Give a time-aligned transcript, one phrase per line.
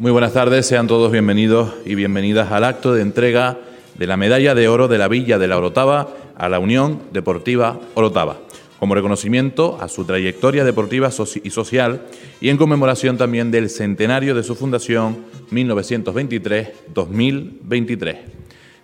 [0.00, 3.58] Muy buenas tardes, sean todos bienvenidos y bienvenidas al acto de entrega
[3.96, 7.80] de la medalla de oro de la Villa de la Orotava a la Unión Deportiva
[7.94, 8.36] Orotava,
[8.78, 11.10] como reconocimiento a su trayectoria deportiva
[11.42, 12.02] y social
[12.40, 15.16] y en conmemoración también del centenario de su fundación
[15.50, 18.18] 1923-2023.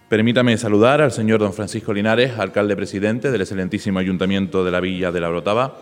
[0.08, 5.12] Permítame saludar al señor don Francisco Linares, alcalde presidente del excelentísimo Ayuntamiento de la Villa
[5.12, 5.76] de la Orotava,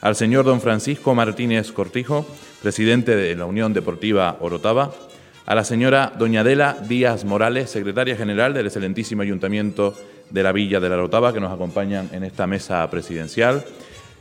[0.00, 2.26] al señor don Francisco Martínez Cortijo,
[2.62, 4.92] presidente de la Unión Deportiva Orotava,
[5.46, 9.94] a la señora doña Adela Díaz Morales, secretaria general del excelentísimo Ayuntamiento
[10.30, 13.64] de la Villa de la Orotava, que nos acompañan en esta mesa presidencial.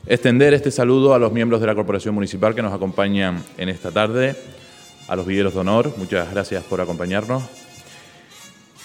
[0.06, 3.92] Extender este saludo a los miembros de la Corporación Municipal que nos acompañan en esta
[3.92, 4.36] tarde,
[5.08, 7.44] a los villeros de honor, muchas gracias por acompañarnos,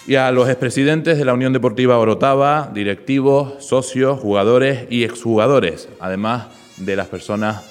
[0.06, 6.46] y a los expresidentes de la Unión Deportiva Orotava, directivos, socios, jugadores y exjugadores, además
[6.80, 7.62] de las personas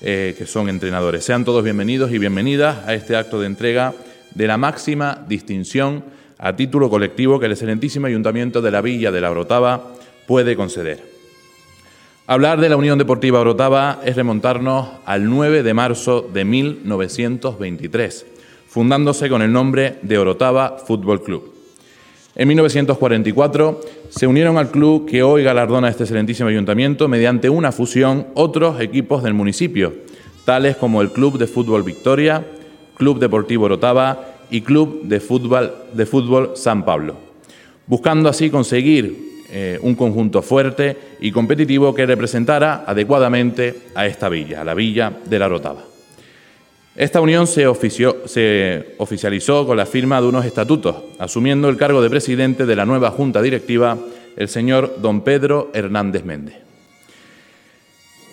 [0.00, 1.24] eh, que son entrenadores.
[1.24, 3.94] Sean todos bienvenidos y bienvenidas a este acto de entrega
[4.34, 6.04] de la máxima distinción
[6.38, 9.94] a título colectivo que el excelentísimo Ayuntamiento de la Villa de la Orotava
[10.26, 11.14] puede conceder.
[12.26, 18.26] Hablar de la Unión Deportiva Orotava es remontarnos al 9 de marzo de 1923,
[18.66, 21.53] fundándose con el nombre de Orotava Fútbol Club.
[22.36, 28.26] En 1944 se unieron al club que hoy galardona este excelentísimo ayuntamiento mediante una fusión
[28.34, 29.94] otros equipos del municipio,
[30.44, 32.44] tales como el Club de Fútbol Victoria,
[32.96, 37.14] Club Deportivo Orotava y Club de Fútbol, San Pablo,
[37.86, 44.62] buscando así conseguir eh, un conjunto fuerte y competitivo que representara adecuadamente a esta villa,
[44.62, 45.93] a la villa de la Orotava.
[46.96, 52.66] Esta unión se, oficializó con la firma de unos estatutos, asumiendo el cargo de presidente
[52.66, 53.98] de la nueva junta directiva
[54.36, 56.54] el señor don Pedro Hernández Méndez.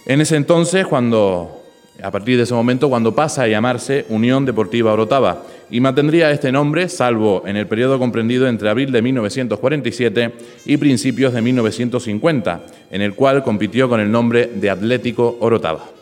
[0.05, 1.63] En ese entonces, cuando,
[2.03, 6.51] a partir de ese momento, cuando pasa a llamarse Unión Deportiva Orotava, y mantendría este
[6.51, 10.33] nombre, salvo en el periodo comprendido entre abril de 1947
[10.65, 16.00] y principios de 1950, en el cual compitió con el nombre de Atlético Orotava.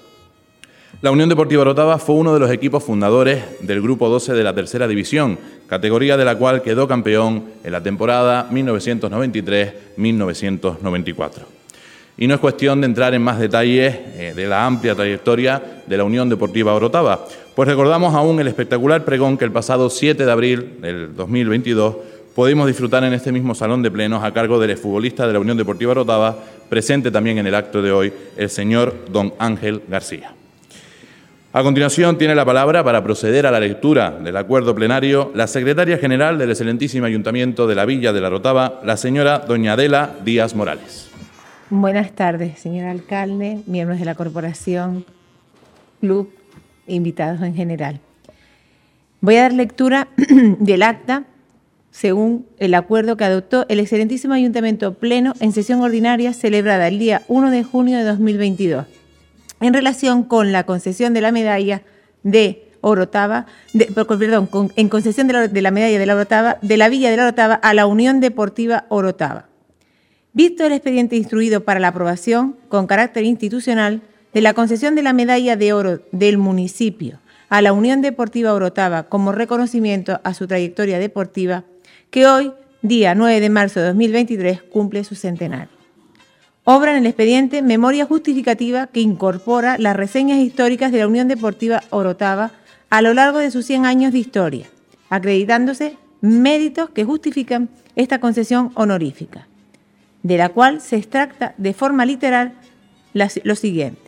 [1.01, 4.53] La Unión Deportiva Orotava fue uno de los equipos fundadores del Grupo 12 de la
[4.53, 11.31] Tercera División, categoría de la cual quedó campeón en la temporada 1993-1994.
[12.17, 15.97] Y no es cuestión de entrar en más detalles eh, de la amplia trayectoria de
[15.97, 20.31] la Unión Deportiva Orotava, pues recordamos aún el espectacular pregón que el pasado 7 de
[20.33, 21.95] abril del 2022
[22.35, 25.55] pudimos disfrutar en este mismo salón de plenos a cargo del exfutbolista de la Unión
[25.55, 30.33] Deportiva Orotava, presente también en el acto de hoy, el señor don Ángel García.
[31.51, 35.97] A continuación tiene la palabra para proceder a la lectura del acuerdo plenario la secretaria
[35.97, 40.53] general del excelentísimo Ayuntamiento de la Villa de la Rotava, la señora doña Adela Díaz
[40.53, 41.09] Morales.
[41.71, 45.05] Buenas tardes, señor alcalde, miembros de la corporación,
[45.99, 46.31] club,
[46.85, 47.99] invitados en general.
[49.19, 50.07] Voy a dar lectura
[50.59, 51.23] del acta
[51.89, 57.23] según el acuerdo que adoptó el excelentísimo Ayuntamiento Pleno en sesión ordinaria celebrada el día
[57.27, 58.98] 1 de junio de 2022
[59.61, 61.81] en relación con la concesión de la medalla
[62.23, 63.45] de Orotava,
[63.95, 67.55] perdón, en concesión de la, medalla de la Orotava, de la Villa de la Orotava
[67.55, 69.47] a la Unión Deportiva Orotava.
[70.31, 74.01] Visto el expediente instruido para la aprobación con carácter institucional
[74.33, 79.03] de la concesión de la medalla de oro del municipio a la Unión Deportiva Orotava
[79.03, 81.63] como reconocimiento a su trayectoria deportiva,
[82.11, 82.53] que hoy,
[82.83, 85.78] día 9 de marzo de 2023, cumple su centenario
[86.71, 91.81] obra en el expediente Memoria Justificativa que incorpora las reseñas históricas de la Unión Deportiva
[91.89, 92.51] Orotava
[92.91, 94.67] a lo largo de sus 100 años de historia,
[95.09, 99.47] acreditándose méritos que justifican esta concesión honorífica,
[100.21, 102.53] de la cual se extracta de forma literal
[103.15, 104.03] lo siguiente.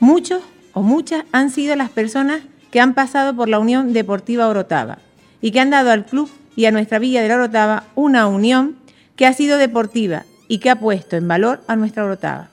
[0.00, 0.42] Muchos
[0.72, 2.40] o muchas han sido las personas
[2.70, 5.00] que han pasado por la Unión Deportiva Orotava
[5.42, 8.76] y que han dado al club y a nuestra Villa de la Orotava una unión
[9.16, 12.48] que ha sido deportiva y que ha puesto en valor a nuestra Orotava.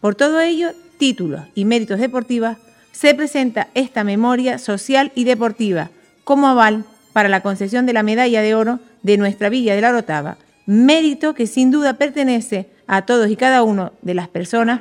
[0.00, 2.56] Por todo ello, títulos y méritos deportivos,
[2.92, 5.90] se presenta esta memoria social y deportiva
[6.24, 9.90] como aval para la concesión de la medalla de oro de nuestra Villa de la
[9.90, 10.36] Orotava,
[10.66, 14.80] mérito que sin duda pertenece a todos y cada uno de las personas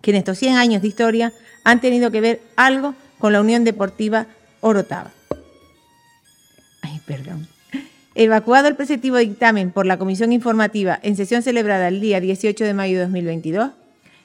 [0.00, 1.32] que en estos 100 años de historia
[1.64, 4.26] han tenido que ver algo con la Unión Deportiva
[4.60, 5.10] Orotava.
[6.82, 7.48] Ay, perdón.
[8.16, 12.74] Evacuado el preceptivo dictamen por la Comisión Informativa en sesión celebrada el día 18 de
[12.74, 13.70] mayo de 2022,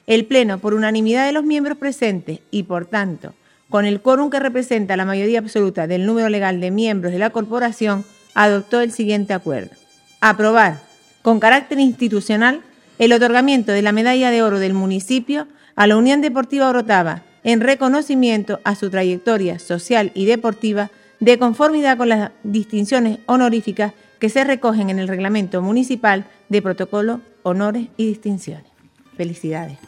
[0.08, 3.32] el Pleno, por unanimidad de los miembros presentes y, por tanto,
[3.70, 7.30] con el quórum que representa la mayoría absoluta del número legal de miembros de la
[7.30, 8.04] corporación,
[8.34, 9.70] adoptó el siguiente acuerdo.
[10.20, 10.80] Aprobar,
[11.22, 12.62] con carácter institucional,
[12.98, 15.46] el otorgamiento de la medalla de oro del municipio
[15.76, 21.96] a la Unión Deportiva Orotava en reconocimiento a su trayectoria social y deportiva de conformidad
[21.96, 28.06] con las distinciones honoríficas que se recogen en el Reglamento Municipal de Protocolo, Honores y
[28.06, 28.70] Distinciones.
[29.16, 29.78] Felicidades.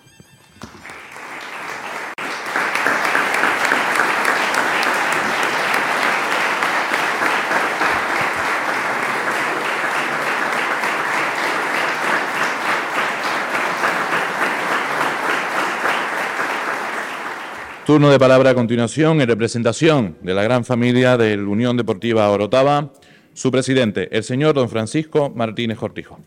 [17.89, 22.29] Turno de palabra a continuación en representación de la gran familia de la Unión Deportiva
[22.29, 22.93] Orotava,
[23.33, 26.19] su presidente, el señor don Francisco Martínez Cortijo.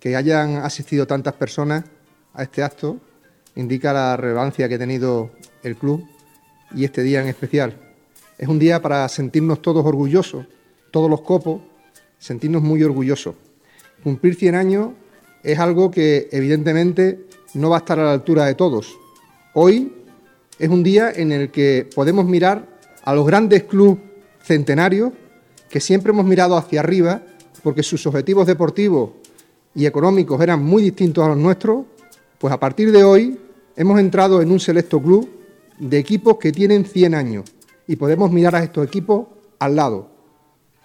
[0.00, 1.84] Que hayan asistido tantas personas
[2.32, 2.98] a este acto
[3.54, 5.30] indica la relevancia que ha tenido
[5.62, 6.04] el club
[6.74, 7.76] y este día en especial.
[8.36, 10.46] Es un día para sentirnos todos orgullosos,
[10.90, 11.60] todos los copos,
[12.18, 13.36] sentirnos muy orgullosos.
[14.02, 14.88] Cumplir 100 años
[15.44, 17.20] es algo que evidentemente
[17.54, 18.98] no va a estar a la altura de todos.
[19.52, 20.03] Hoy
[20.58, 22.66] es un día en el que podemos mirar
[23.02, 23.98] a los grandes clubes
[24.42, 25.12] centenarios
[25.68, 27.22] que siempre hemos mirado hacia arriba
[27.62, 29.10] porque sus objetivos deportivos
[29.74, 31.84] y económicos eran muy distintos a los nuestros,
[32.38, 33.38] pues a partir de hoy
[33.74, 35.28] hemos entrado en un selecto club
[35.78, 37.44] de equipos que tienen 100 años
[37.88, 39.26] y podemos mirar a estos equipos
[39.58, 40.10] al lado.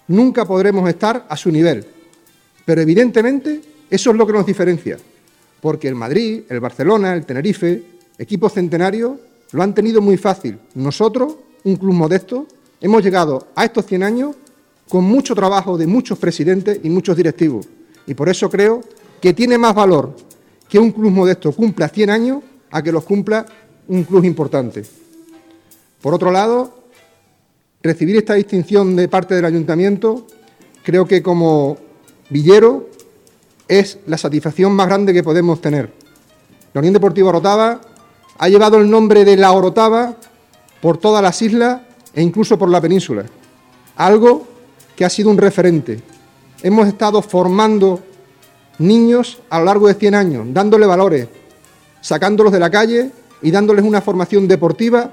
[0.07, 1.85] Nunca podremos estar a su nivel,
[2.65, 4.97] pero evidentemente eso es lo que nos diferencia,
[5.61, 7.83] porque el Madrid, el Barcelona, el Tenerife,
[8.17, 9.19] equipos centenarios,
[9.51, 10.59] lo han tenido muy fácil.
[10.75, 12.47] Nosotros, un club modesto,
[12.81, 14.35] hemos llegado a estos 100 años
[14.87, 17.67] con mucho trabajo de muchos presidentes y muchos directivos.
[18.07, 18.81] Y por eso creo
[19.21, 20.15] que tiene más valor
[20.67, 23.45] que un club modesto cumpla 100 años a que los cumpla
[23.87, 24.83] un club importante.
[26.01, 26.83] Por otro lado,
[27.81, 30.25] recibir esta distinción de parte del ayuntamiento
[30.83, 31.77] creo que como
[32.29, 32.89] villero
[33.67, 35.91] es la satisfacción más grande que podemos tener.
[36.73, 37.81] La Unión Deportiva Rotava
[38.39, 40.15] ha llevado el nombre de la Orotava
[40.81, 41.81] por todas las islas
[42.13, 43.25] e incluso por la península.
[43.97, 44.47] Algo
[44.95, 46.01] que ha sido un referente.
[46.63, 47.99] Hemos estado formando
[48.79, 51.27] niños a lo largo de 100 años, dándole valores,
[51.99, 55.11] sacándolos de la calle y dándoles una formación deportiva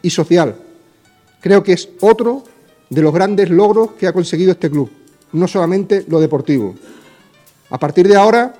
[0.00, 0.54] y social.
[1.40, 2.44] Creo que es otro
[2.88, 4.88] de los grandes logros que ha conseguido este club,
[5.32, 6.76] no solamente lo deportivo.
[7.70, 8.54] A partir de ahora,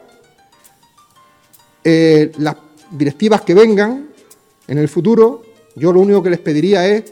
[1.85, 2.57] eh, las
[2.91, 4.08] directivas que vengan
[4.69, 5.43] en el futuro,
[5.75, 7.05] yo lo único que les pediría es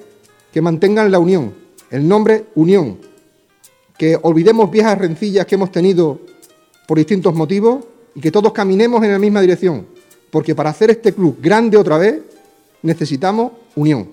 [0.52, 1.54] que mantengan la unión,
[1.90, 2.98] el nombre unión,
[3.98, 6.20] que olvidemos viejas rencillas que hemos tenido
[6.86, 9.86] por distintos motivos y que todos caminemos en la misma dirección,
[10.30, 12.20] porque para hacer este club grande otra vez
[12.82, 14.08] necesitamos unión.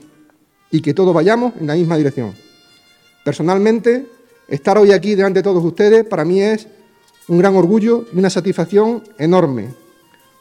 [0.72, 2.34] Y que todos vayamos en la misma dirección.
[3.24, 4.08] Personalmente,
[4.48, 6.68] estar hoy aquí delante de todos ustedes para mí es
[7.28, 9.70] un gran orgullo y una satisfacción enorme,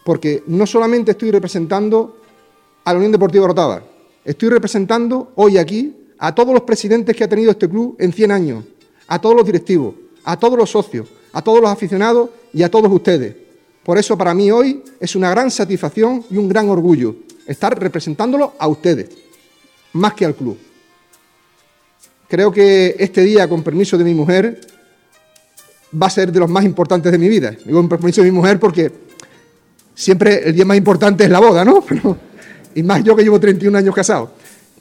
[0.05, 2.22] porque no solamente estoy representando
[2.85, 3.83] a la Unión Deportiva Rotava,
[4.25, 8.31] estoy representando hoy aquí a todos los presidentes que ha tenido este club en 100
[8.31, 8.65] años,
[9.09, 9.95] a todos los directivos,
[10.25, 13.35] a todos los socios, a todos los aficionados y a todos ustedes.
[13.83, 18.55] Por eso para mí hoy es una gran satisfacción y un gran orgullo estar representándolo
[18.59, 19.11] a ustedes,
[19.95, 20.57] más que al club.
[22.29, 24.61] Creo que este día, con permiso de mi mujer,
[26.01, 27.51] va a ser de los más importantes de mi vida.
[27.65, 28.91] Digo con permiso de mi mujer porque
[29.95, 31.85] siempre el día más importante es la boda, ¿no?
[32.75, 34.33] y más yo que llevo 31 años casado.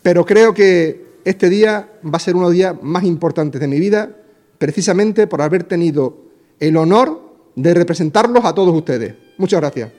[0.01, 3.67] Pero creo que este día va a ser uno de los días más importantes de
[3.67, 4.09] mi vida,
[4.57, 6.17] precisamente por haber tenido
[6.59, 7.21] el honor
[7.55, 9.15] de representarlos a todos ustedes.
[9.37, 9.91] Muchas gracias.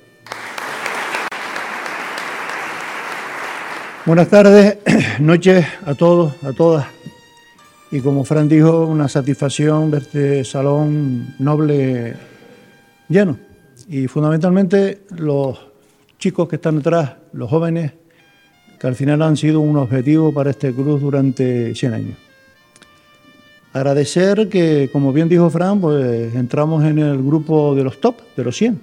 [4.05, 4.79] Buenas tardes,
[5.21, 6.87] noches a todos, a todas.
[7.93, 12.17] Y como Fran dijo, una satisfacción ver este salón noble
[13.09, 13.39] lleno
[13.89, 15.72] y fundamentalmente los
[16.23, 17.95] chicos que están detrás, los jóvenes,
[18.79, 22.17] que al final han sido un objetivo para este club durante 100 años.
[23.73, 28.45] Agradecer que, como bien dijo Fran, pues entramos en el grupo de los top, de
[28.45, 28.81] los 100.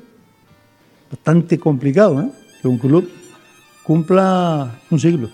[1.11, 2.29] Bastante complicado, ¿eh?
[2.61, 3.09] Que un club
[3.83, 5.29] cumpla un siglo.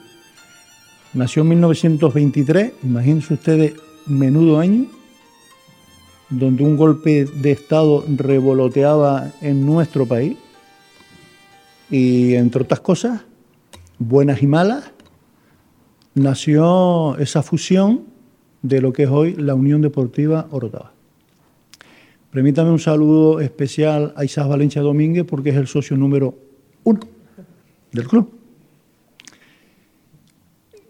[1.16, 3.74] Nació en 1923, imagínense ustedes,
[4.06, 4.86] menudo año,
[6.30, 10.38] donde un golpe de Estado revoloteaba en nuestro país
[11.89, 13.22] y, entre otras cosas,
[14.00, 14.92] buenas y malas,
[16.13, 18.06] nació esa fusión
[18.62, 20.92] de lo que es hoy la Unión Deportiva Orotava.
[22.32, 26.38] Permítame un saludo especial a Isaac Valencia Domínguez porque es el socio número
[26.84, 27.00] uno
[27.92, 28.30] del club.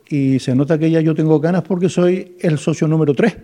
[0.10, 3.36] Y se nota que ya yo tengo ganas porque soy el socio número tres.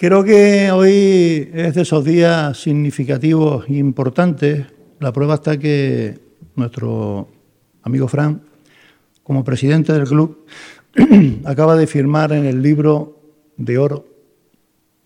[0.00, 4.64] Creo que hoy es de esos días significativos e importantes.
[4.98, 6.18] La prueba está que
[6.56, 7.28] nuestro
[7.82, 8.40] amigo Fran,
[9.22, 10.46] como presidente del club,
[11.44, 13.20] acaba de firmar en el libro
[13.58, 14.06] de oro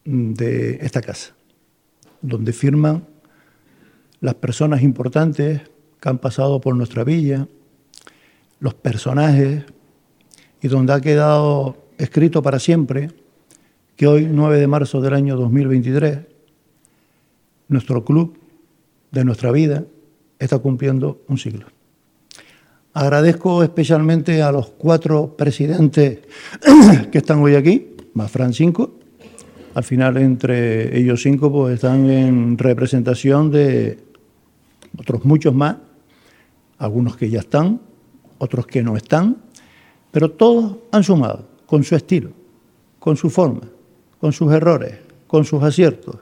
[0.04, 1.34] de esta casa,
[2.22, 3.04] donde firman
[4.20, 5.62] las personas importantes
[5.98, 7.48] que han pasado por nuestra villa,
[8.60, 9.64] los personajes,
[10.62, 13.23] y donde ha quedado escrito para siempre
[13.96, 16.18] que hoy, 9 de marzo del año 2023,
[17.68, 18.38] nuestro club
[19.10, 19.84] de nuestra vida
[20.38, 21.66] está cumpliendo un siglo.
[22.92, 26.20] Agradezco especialmente a los cuatro presidentes
[27.10, 28.94] que están hoy aquí, más Fran cinco.
[29.74, 33.98] Al final, entre ellos cinco, pues están en representación de
[34.96, 35.76] otros muchos más,
[36.78, 37.80] algunos que ya están,
[38.38, 39.38] otros que no están,
[40.12, 42.30] pero todos han sumado con su estilo,
[43.00, 43.62] con su forma,
[44.24, 44.94] con sus errores,
[45.26, 46.16] con sus aciertos,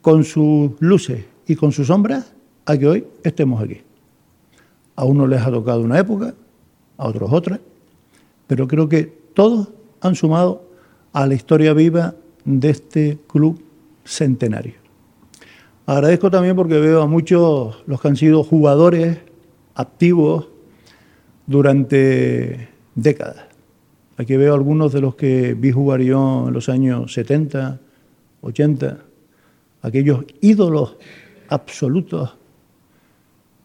[0.00, 2.32] con sus luces y con sus sombras,
[2.64, 3.80] a que hoy estemos aquí.
[4.94, 6.32] A unos les ha tocado una época,
[6.96, 7.58] a otros otra,
[8.46, 9.66] pero creo que todos
[10.00, 10.62] han sumado
[11.12, 13.60] a la historia viva de este club
[14.04, 14.74] centenario.
[15.86, 19.18] Agradezco también porque veo a muchos los que han sido jugadores
[19.74, 20.46] activos
[21.48, 23.48] durante décadas.
[24.18, 27.78] Aquí veo algunos de los que vi jugar yo en los años 70,
[28.40, 28.98] 80,
[29.82, 30.96] aquellos ídolos
[31.48, 32.34] absolutos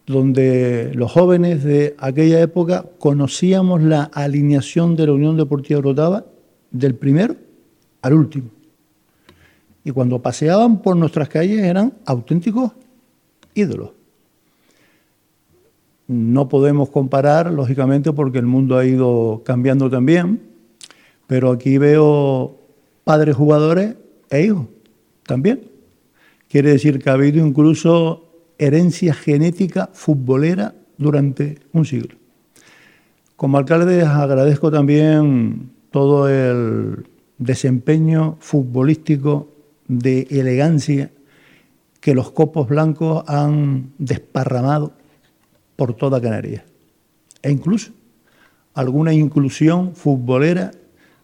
[0.05, 6.23] donde los jóvenes de aquella época conocíamos la alineación de la Unión Deportiva Rotava
[6.69, 7.35] del primero
[8.03, 8.49] al último.
[9.83, 12.73] Y cuando paseaban por nuestras calles eran auténticos
[13.55, 13.89] ídolos.
[16.07, 20.41] No podemos comparar, lógicamente, porque el mundo ha ido cambiando también,
[21.27, 22.57] pero aquí veo
[23.03, 23.95] padres jugadores
[24.29, 24.67] e hijos
[25.25, 25.61] también.
[26.49, 32.15] Quiere decir que ha habido incluso herencia genética futbolera durante un siglo.
[33.35, 37.05] Como alcalde agradezco también todo el
[37.37, 39.47] desempeño futbolístico
[39.87, 41.11] de elegancia
[41.99, 44.93] que los copos blancos han desparramado
[45.75, 46.63] por toda Canarias.
[47.41, 47.91] E incluso
[48.73, 50.71] alguna inclusión futbolera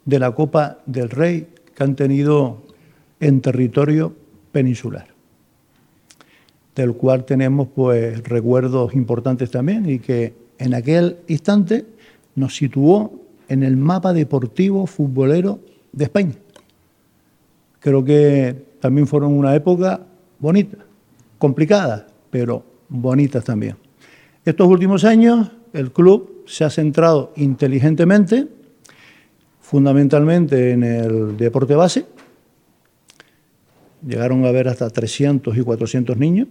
[0.06, 2.62] de la Copa del Rey que han tenido
[3.20, 4.16] en territorio
[4.52, 5.20] peninsular
[6.80, 11.86] del cual tenemos pues recuerdos importantes también y que en aquel instante
[12.36, 13.12] nos situó
[13.50, 15.60] en el mapa deportivo futbolero
[15.92, 16.36] de España.
[17.82, 20.00] Creo que también fueron una época
[20.40, 20.78] bonita,
[21.38, 23.76] complicada, pero bonitas también.
[24.50, 28.48] Estos últimos años el club se ha centrado inteligentemente,
[29.60, 32.08] fundamentalmente en el deporte base.
[34.04, 36.48] Llegaron a haber hasta 300 y 400 niños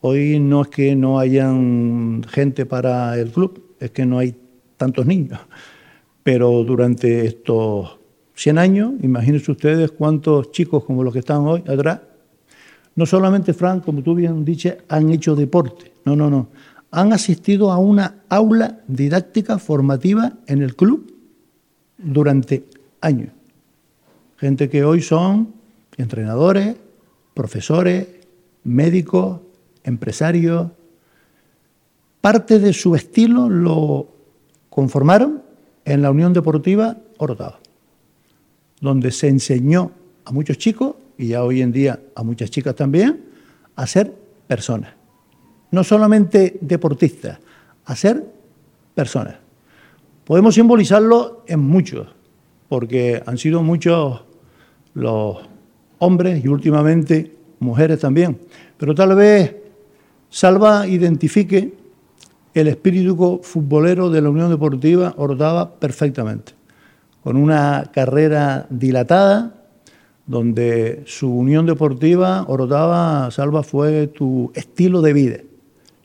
[0.00, 4.34] Hoy no es que no hayan gente para el club, es que no hay
[4.76, 5.38] tantos niños.
[6.24, 8.00] Pero durante estos
[8.34, 12.00] 100 años, imagínense ustedes cuántos chicos como los que están hoy atrás,
[12.96, 16.48] no solamente, Frank, como tú bien dices, han hecho deporte, no, no, no,
[16.92, 21.10] han asistido a una aula didáctica formativa en el club
[21.96, 22.66] durante
[23.00, 23.30] años.
[24.36, 25.54] Gente que hoy son
[25.96, 26.76] entrenadores,
[27.32, 28.06] profesores,
[28.64, 29.40] médicos,
[29.84, 30.70] empresarios.
[32.20, 34.08] Parte de su estilo lo
[34.68, 35.42] conformaron
[35.86, 37.58] en la Unión Deportiva Orotava,
[38.80, 39.92] donde se enseñó
[40.26, 43.24] a muchos chicos, y ya hoy en día a muchas chicas también,
[43.76, 44.14] a ser
[44.46, 45.01] personas.
[45.72, 47.38] No solamente deportistas,
[47.84, 48.24] a ser
[48.94, 49.36] personas.
[50.24, 52.06] Podemos simbolizarlo en muchos,
[52.68, 54.22] porque han sido muchos
[54.94, 55.38] los
[55.98, 58.38] hombres y últimamente mujeres también.
[58.76, 59.56] Pero tal vez
[60.30, 61.74] Salva identifique
[62.54, 66.52] el espíritu futbolero de la Unión Deportiva Orotava perfectamente,
[67.22, 69.54] con una carrera dilatada,
[70.26, 75.38] donde su Unión Deportiva Orotava Salva fue tu estilo de vida,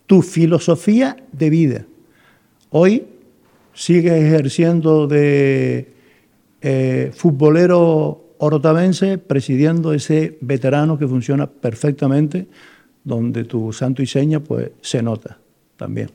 [0.08, 1.86] tu filosofía de vida.
[2.72, 3.06] Hoy
[3.74, 5.94] sigues ejerciendo de
[6.62, 12.48] eh, futbolero orotavense, presidiendo ese veterano que funciona perfectamente
[13.04, 15.38] donde tu santo y seña pues, se nota
[15.76, 16.10] también.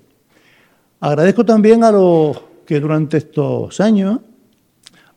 [1.01, 4.21] Agradezco también a los que durante estos años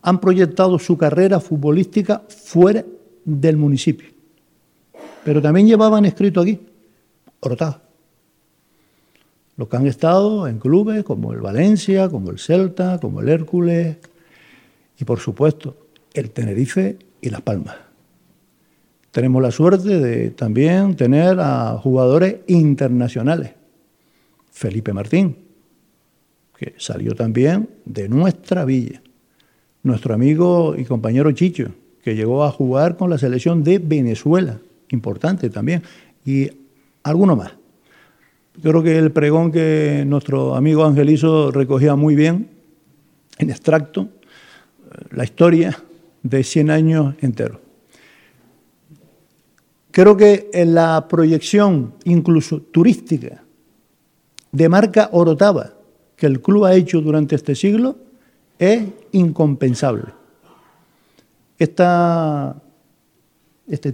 [0.01, 2.83] han proyectado su carrera futbolística fuera
[3.23, 4.09] del municipio,
[5.23, 6.59] pero también llevaban escrito aquí,
[7.39, 7.84] Orotava.
[9.57, 13.97] Los que han estado en clubes como el Valencia, como el Celta, como el Hércules
[14.99, 15.75] y por supuesto
[16.13, 17.75] el Tenerife y Las Palmas.
[19.11, 23.51] Tenemos la suerte de también tener a jugadores internacionales.
[24.51, 25.37] Felipe Martín,
[26.57, 29.01] que salió también de nuestra villa.
[29.83, 31.71] Nuestro amigo y compañero Chicho,
[32.03, 34.59] que llegó a jugar con la selección de Venezuela,
[34.89, 35.83] importante también,
[36.25, 36.49] y
[37.03, 37.53] alguno más.
[38.61, 42.49] Creo que el pregón que nuestro amigo Ángel hizo recogía muy bien,
[43.37, 44.09] en extracto,
[45.11, 45.77] la historia
[46.23, 47.59] de 100 años enteros.
[49.91, 53.43] Creo que en la proyección incluso turística
[54.51, 55.73] de marca Orotava
[56.15, 57.97] que el club ha hecho durante este siglo
[58.57, 60.13] es incompensable.
[61.57, 61.81] Este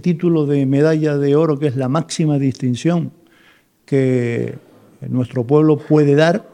[0.00, 3.12] título de medalla de oro, que es la máxima distinción
[3.92, 4.56] que
[5.06, 6.48] nuestro pueblo puede dar,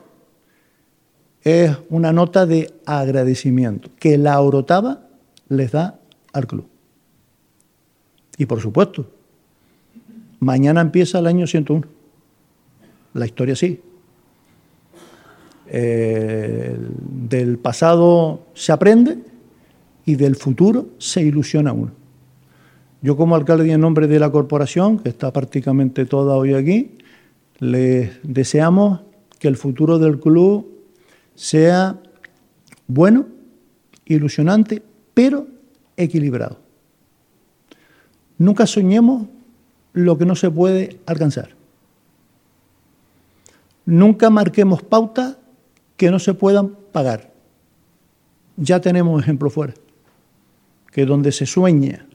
[1.45, 5.07] es una nota de agradecimiento que la Orotava
[5.49, 6.00] les da
[6.33, 6.66] al club.
[8.38, 9.09] Y por supuesto,
[10.40, 11.87] mañana empieza el año 101.
[13.14, 13.83] La historia sí.
[15.68, 19.18] Eh, del pasado se aprende
[20.07, 21.92] y del futuro se ilusiona uno.
[23.00, 26.97] Yo como alcalde y en nombre de la corporación, que está prácticamente toda hoy aquí,
[27.58, 29.00] les deseamos
[29.38, 30.66] que el futuro del club
[31.34, 32.00] sea
[32.86, 33.26] bueno,
[34.06, 34.82] ilusionante,
[35.14, 35.46] pero
[35.96, 36.58] equilibrado.
[38.38, 39.26] Nunca soñemos
[39.92, 41.50] lo que no se puede alcanzar.
[43.84, 45.36] Nunca marquemos pautas
[45.96, 47.32] que no se puedan pagar.
[48.56, 49.74] Ya tenemos ejemplo fuera,
[50.92, 52.06] que donde se sueña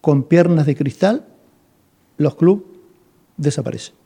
[0.00, 1.26] con piernas de cristal,
[2.16, 2.64] los clubes
[3.36, 4.01] desaparecen.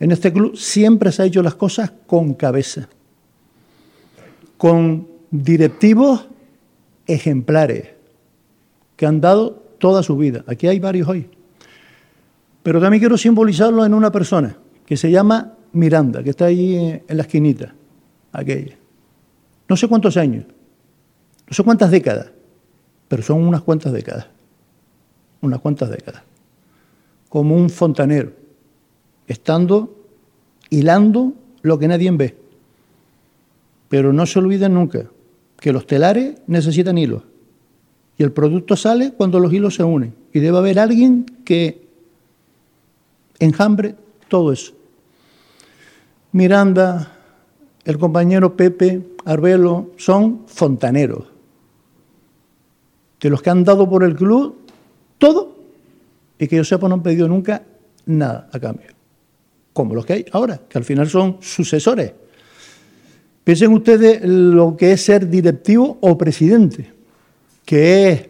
[0.00, 2.88] En este club siempre se ha hecho las cosas con cabeza,
[4.56, 6.26] con directivos
[7.06, 7.90] ejemplares
[8.96, 10.42] que han dado toda su vida.
[10.46, 11.28] Aquí hay varios hoy.
[12.62, 17.16] Pero también quiero simbolizarlo en una persona que se llama Miranda, que está ahí en
[17.16, 17.74] la esquinita,
[18.32, 18.76] aquella.
[19.68, 20.44] No sé cuántos años,
[21.46, 22.30] no sé cuántas décadas,
[23.08, 24.26] pero son unas cuantas décadas,
[25.40, 26.22] unas cuantas décadas.
[27.28, 28.32] Como un fontanero,
[29.30, 29.94] estando
[30.70, 32.36] hilando lo que nadie ve.
[33.88, 35.08] Pero no se olviden nunca
[35.58, 37.22] que los telares necesitan hilos
[38.18, 40.14] y el producto sale cuando los hilos se unen.
[40.32, 41.88] Y debe haber alguien que
[43.38, 43.94] enjambre
[44.28, 44.74] todo eso.
[46.32, 47.16] Miranda,
[47.84, 51.24] el compañero Pepe, Arbelo, son fontaneros,
[53.20, 54.56] de los que han dado por el club
[55.18, 55.56] todo
[56.38, 57.62] y que yo sepa no han pedido nunca
[58.06, 58.88] nada a cambio,
[59.80, 62.12] como los que hay ahora, que al final son sucesores.
[63.42, 66.92] Piensen ustedes lo que es ser directivo o presidente,
[67.64, 68.28] que es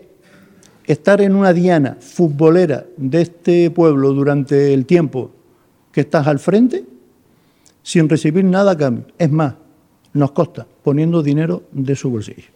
[0.85, 5.33] estar en una diana futbolera de este pueblo durante el tiempo
[5.93, 6.85] que estás al frente
[7.83, 9.07] sin recibir nada a cambio.
[9.19, 9.55] Es más,
[10.13, 12.51] nos costa poniendo dinero de su bolsillo,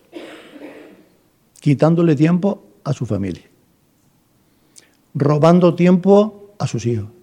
[1.61, 3.45] quitándole tiempo a su familia,
[5.15, 7.14] robando tiempo a sus hijos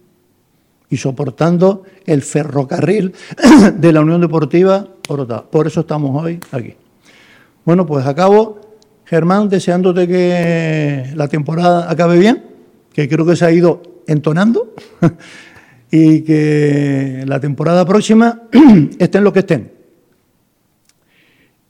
[0.92, 3.14] y soportando el ferrocarril
[3.78, 5.50] de la Unión Deportiva Orotava.
[5.50, 6.74] Por eso estamos hoy aquí.
[7.64, 8.60] Bueno, pues acabo,
[9.06, 12.44] Germán, deseándote que la temporada acabe bien,
[12.92, 14.74] que creo que se ha ido entonando.
[15.90, 18.42] y que la temporada próxima
[18.98, 19.72] estén los que estén.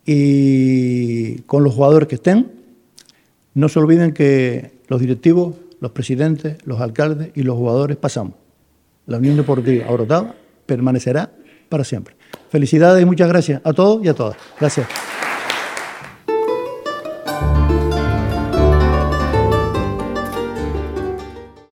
[0.04, 2.50] Y con los jugadores que estén,
[3.54, 8.41] no se olviden que los directivos, los presidentes, los alcaldes y los jugadores pasamos.
[9.12, 11.30] La Unión Deportiva Orotava permanecerá
[11.68, 12.16] para siempre.
[12.48, 14.38] Felicidades y muchas gracias a todos y a todas.
[14.58, 14.88] Gracias.